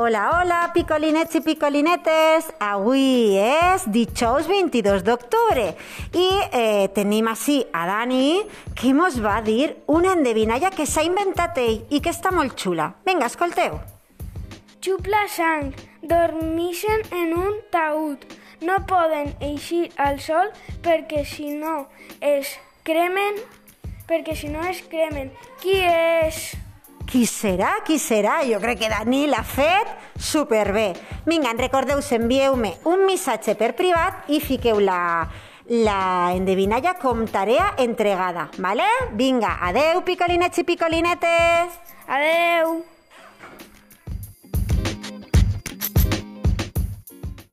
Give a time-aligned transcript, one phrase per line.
[0.00, 2.52] Hola, hola, picolinets i picolinetes!
[2.62, 5.64] Avui és dijous 22 d'octubre
[6.14, 8.44] i eh, tenim així a Dani
[8.78, 12.92] que mos va dir una endevinalla que s'ha inventat ell i que està molt xula.
[13.08, 13.74] Vinga, escolteu.
[14.78, 15.74] Xupla sang,
[16.06, 18.22] dormixen en un taüt.
[18.62, 20.54] No poden eixir al sol
[20.86, 21.88] perquè si no
[22.22, 22.54] es
[22.86, 23.42] cremen,
[24.06, 25.34] perquè si no es cremen.
[25.58, 26.52] Qui és?
[27.08, 27.78] Qui serà?
[27.86, 28.42] Qui serà?
[28.44, 29.88] Jo crec que Dani l'ha fet
[30.20, 30.90] superbé.
[31.24, 35.24] Vinga, recordeu, envieu-me un missatge per privat i fiqueu la,
[35.86, 36.02] la
[36.36, 38.84] endevinalla com tarea entregada, vale?
[39.16, 41.80] Vinga, adeu, picolinets i picolinetes!
[42.12, 42.97] Adeu!